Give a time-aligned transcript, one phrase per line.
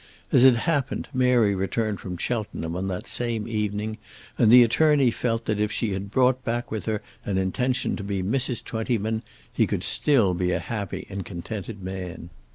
[0.31, 3.99] As it happened Mary returned from Cheltenham on that same evening
[4.35, 8.03] and the attorney felt that if she had brought back with her an intention to
[8.03, 8.63] be Mrs.
[8.63, 9.21] Twentyman
[9.53, 12.31] he could still be a happy and contented man.